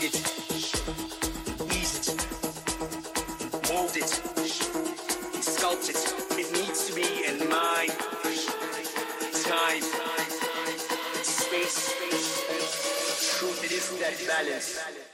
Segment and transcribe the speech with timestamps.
[0.00, 0.14] find
[5.88, 7.86] it, it, needs to be in my
[9.44, 9.82] time,
[11.22, 11.90] space.
[13.38, 13.60] Truth,
[14.00, 15.09] that balance.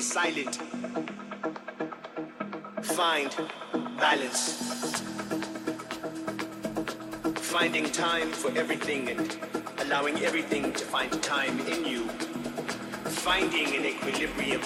[0.00, 0.56] Silent.
[2.82, 3.30] Find
[3.98, 5.02] balance.
[7.52, 9.36] Finding time for everything and
[9.80, 12.04] allowing everything to find time in you.
[13.26, 14.62] Finding an equilibrium.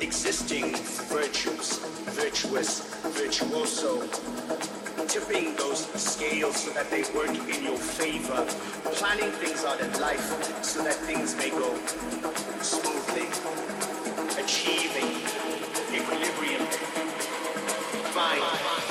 [0.00, 0.74] Existing
[1.08, 1.78] virtues,
[2.18, 2.80] virtuous,
[3.18, 4.61] virtuoso.
[5.92, 8.46] Those scales so that they work in your favor.
[8.94, 11.76] Planning things out in life so that things may go
[12.62, 13.28] smoothly
[14.42, 15.10] achieving
[15.92, 16.66] equilibrium.
[18.14, 18.81] Fine.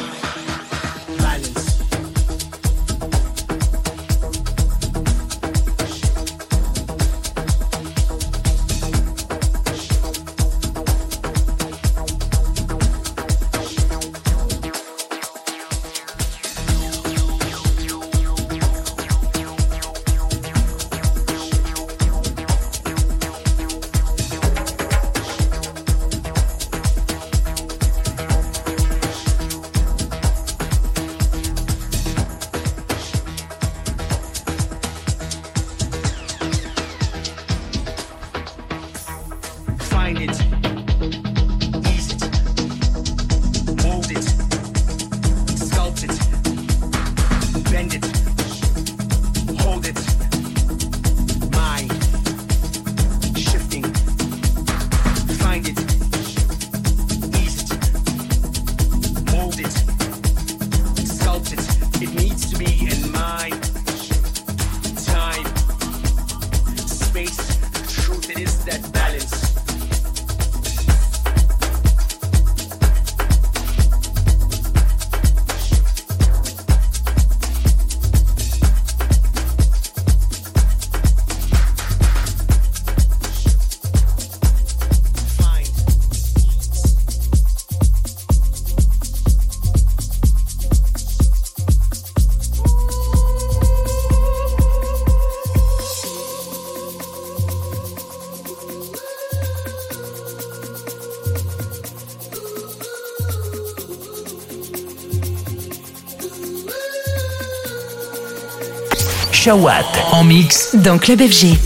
[109.43, 111.57] Shawat en mix dans Club FG.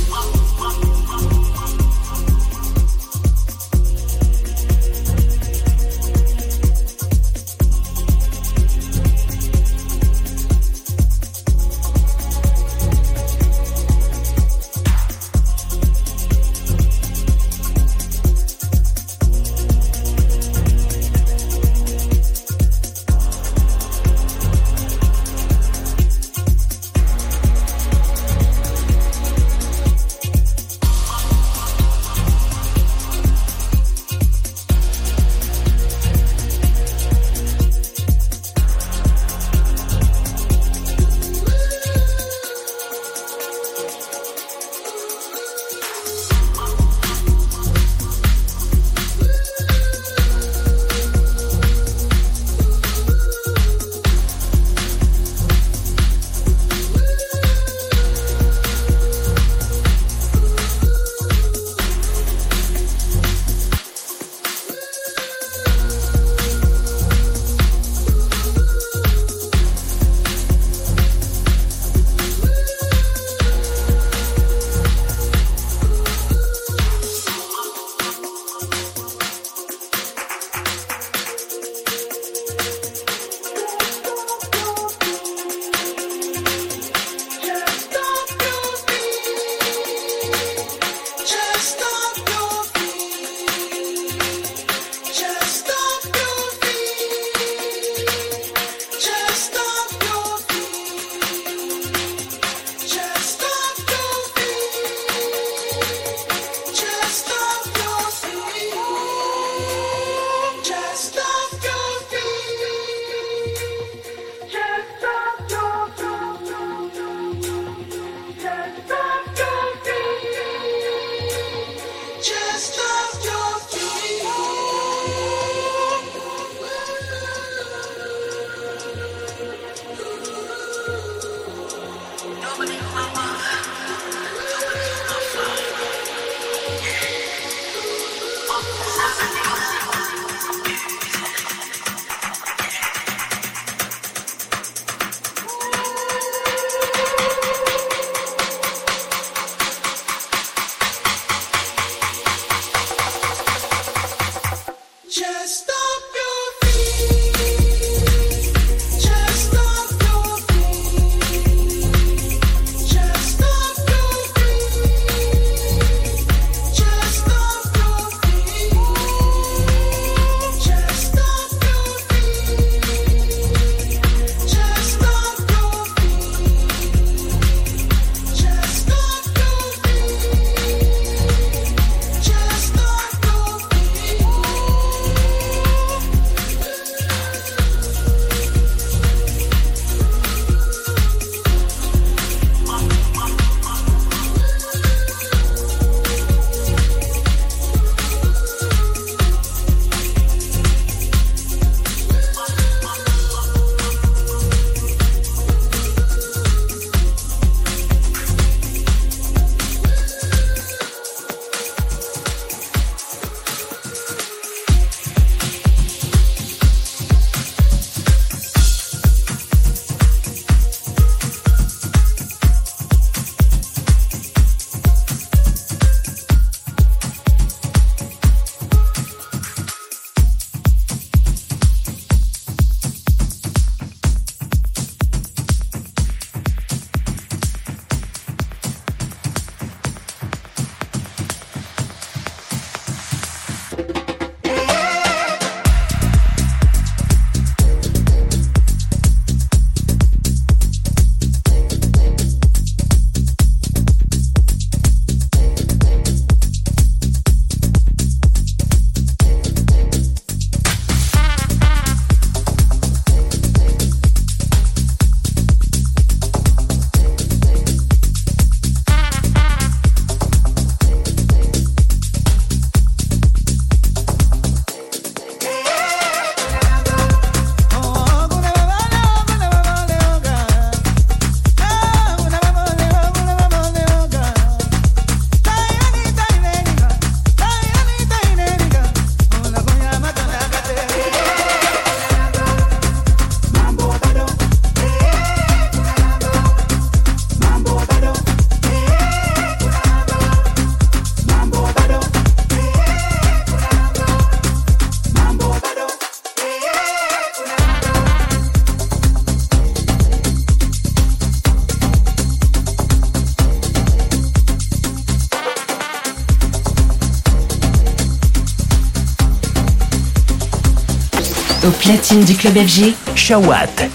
[321.86, 322.96] Platine du club FG.
[323.16, 323.95] Shawat.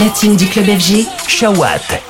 [0.00, 2.09] Platine du club FG, Shawat.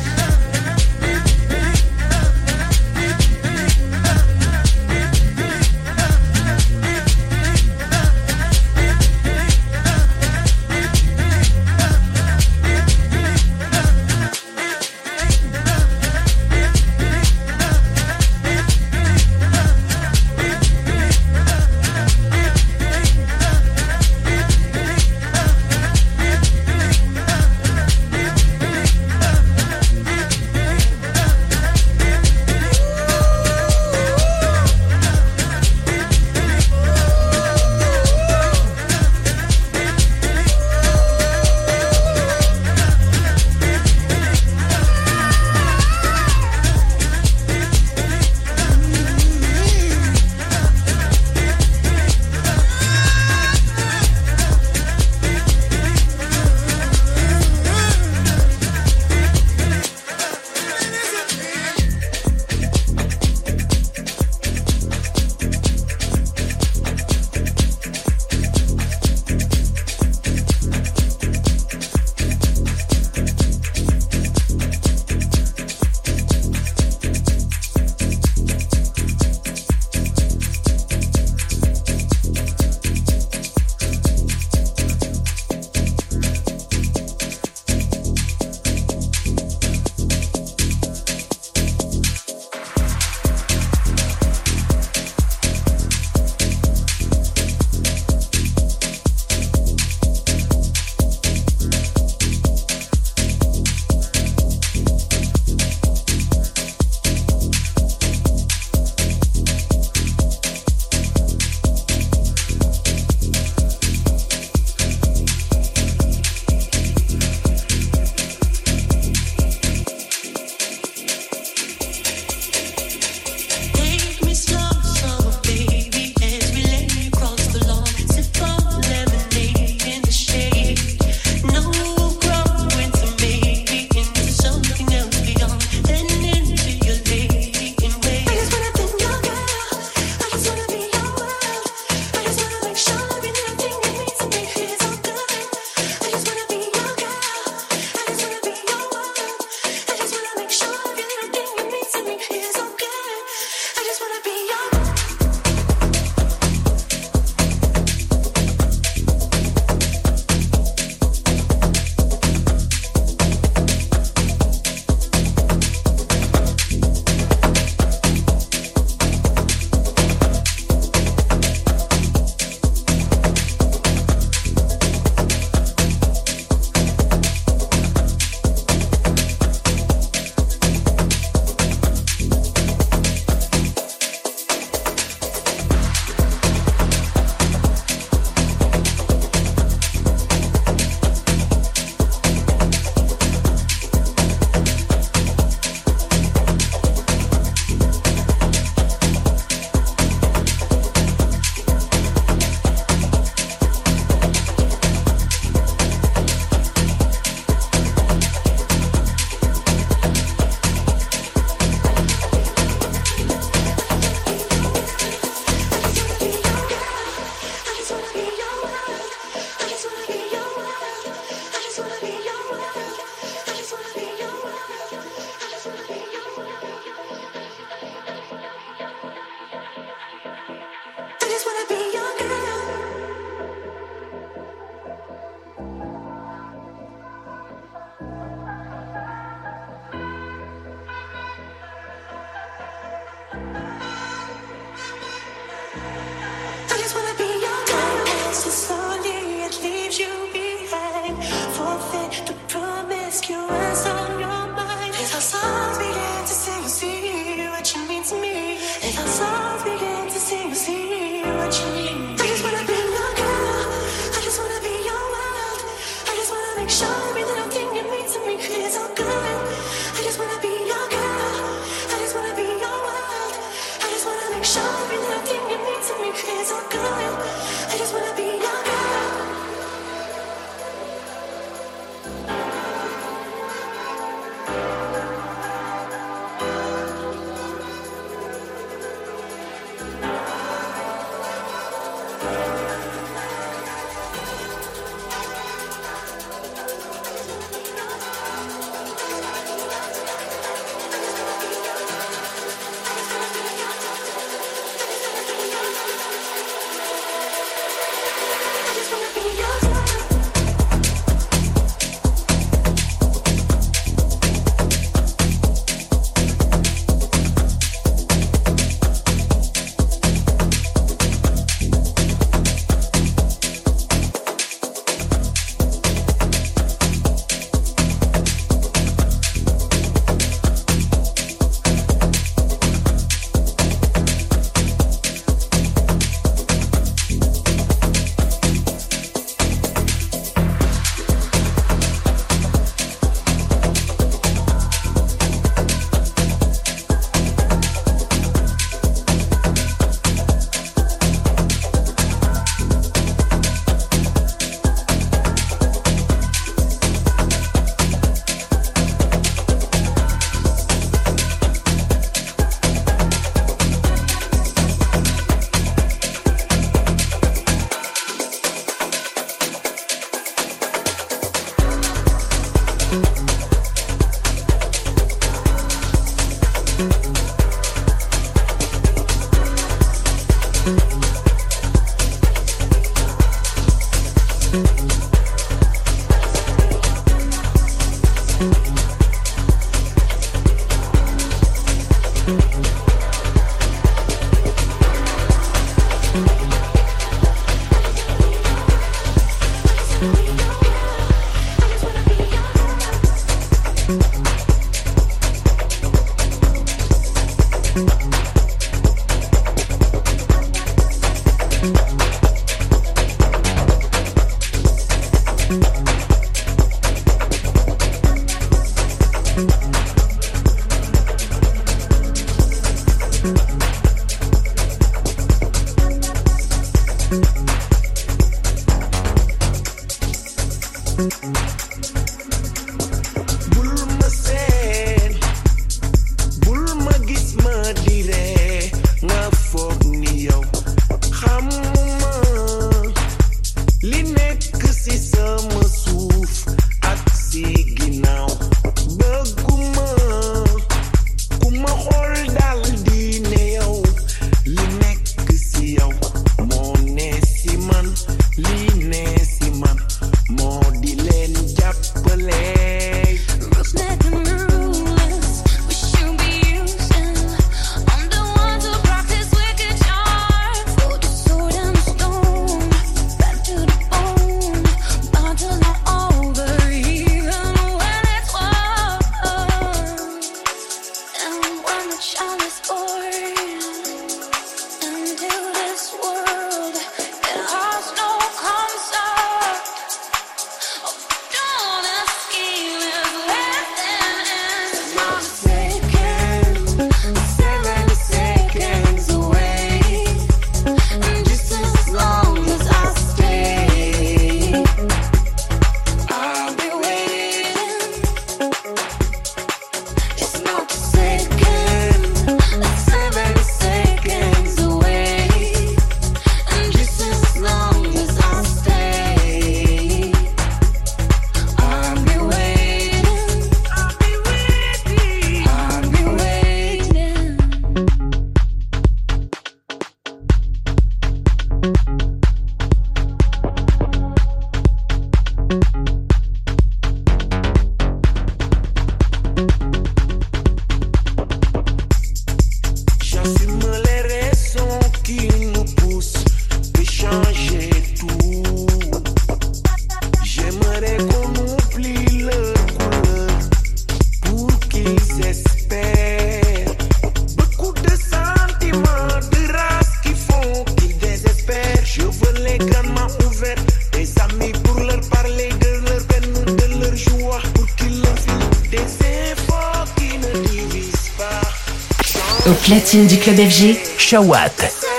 [573.07, 573.77] Du club FG.
[573.97, 574.90] Shawat.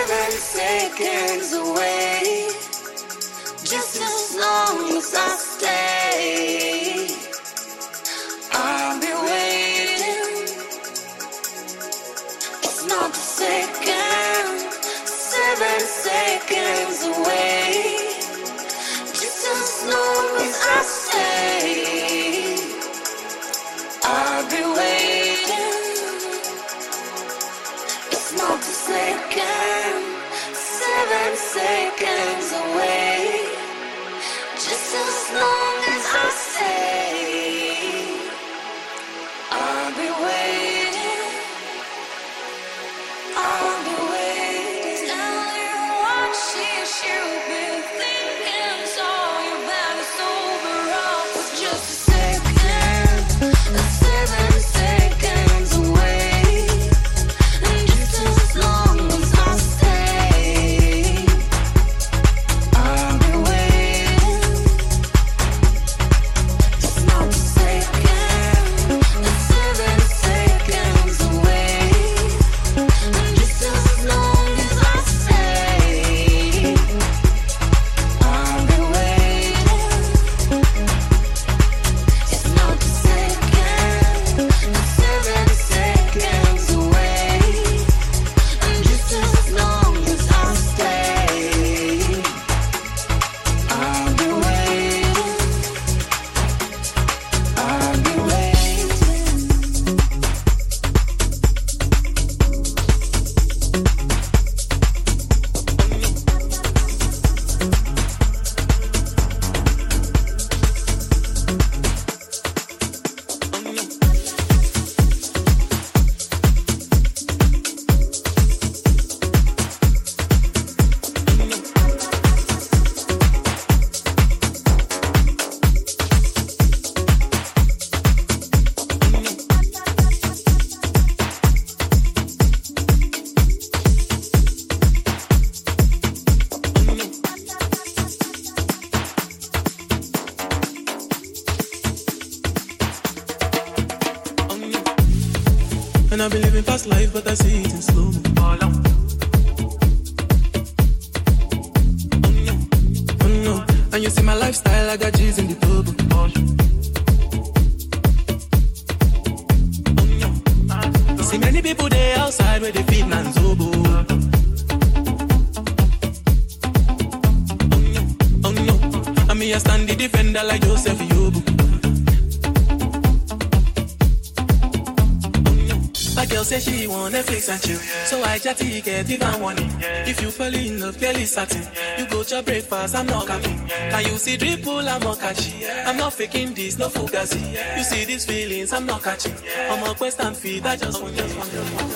[184.38, 184.88] See dripple?
[184.88, 185.66] I'm not catchy.
[185.86, 187.40] I'm not faking this, no fugazi.
[187.76, 189.34] You see these feelings, I'm not catching.
[189.70, 191.91] I'm a quest and feed, I just want, just want, just want.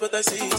[0.00, 0.51] but I see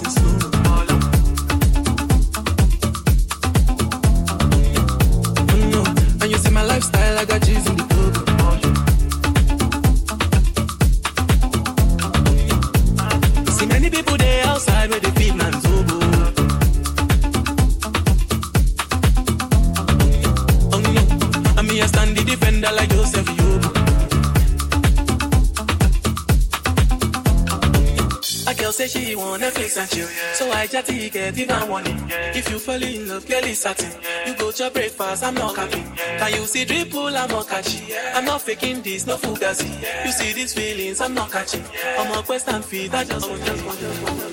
[33.23, 33.91] fall in love, girl is satin.
[34.27, 35.95] You go to your breakfast, I'm not capping.
[35.95, 37.15] Can you see dripple?
[37.15, 37.93] I'm not catchy.
[38.13, 40.05] I'm not faking this, no fugazi.
[40.05, 41.63] You see these feelings, I'm not catching.
[41.97, 44.32] I'm a quest and feed, I just want, just want, just want.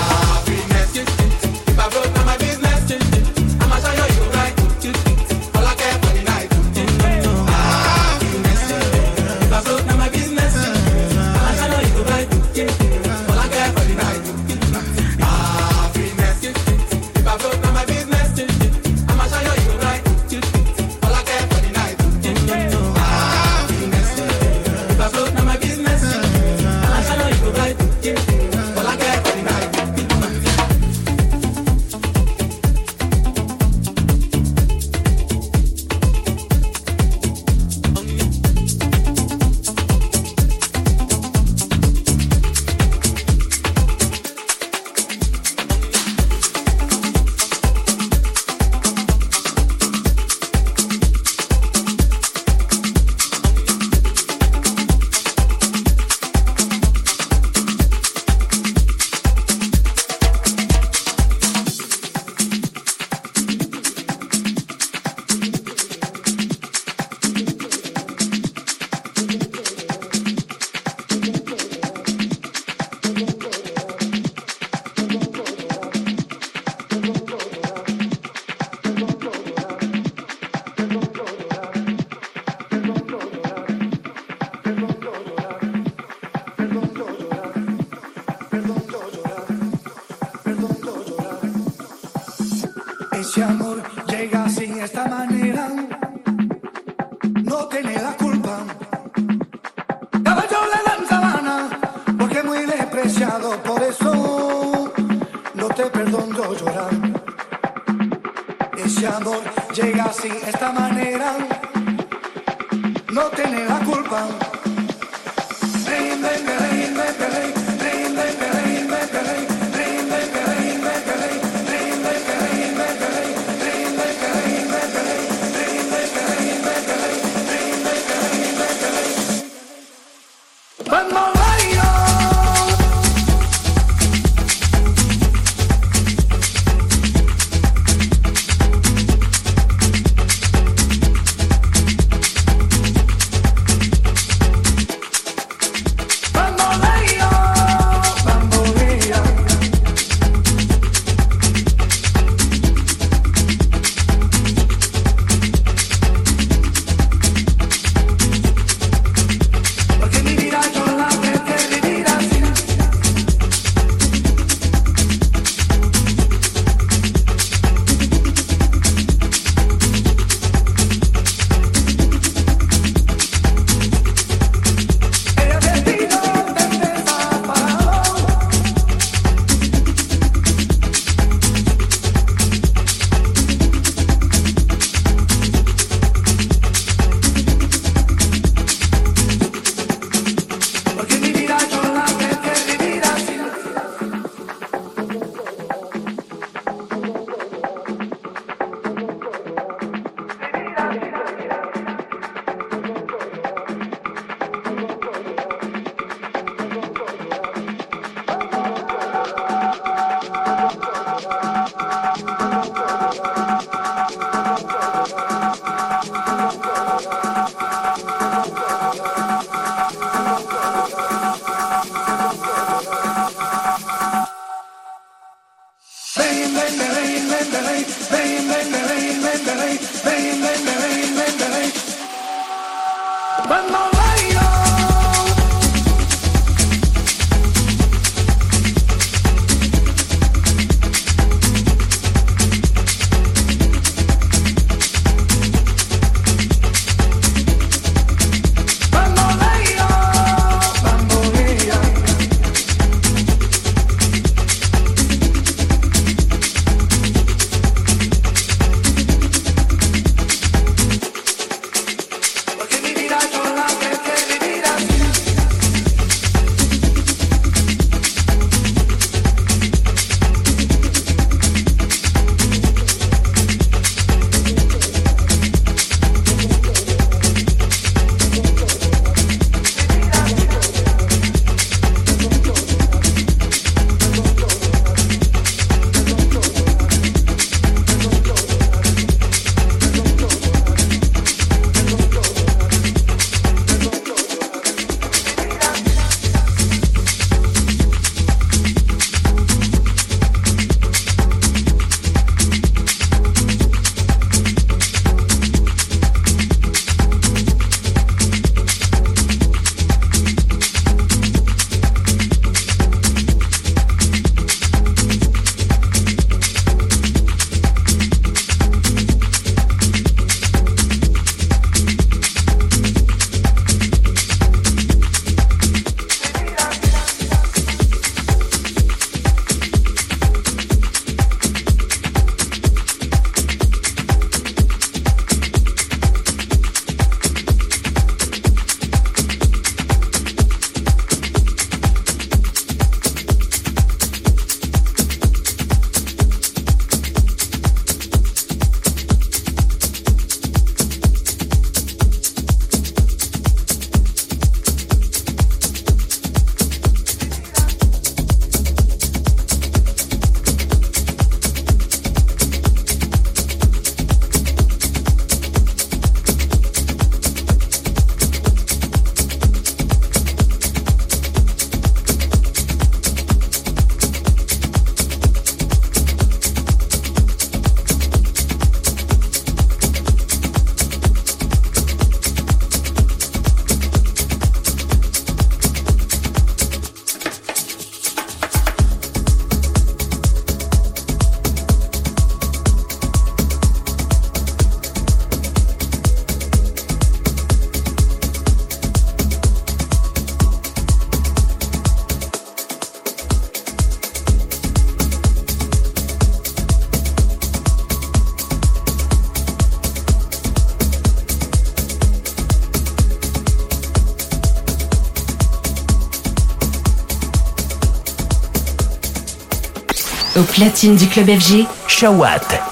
[420.61, 422.70] Platine du club FG, Shawat.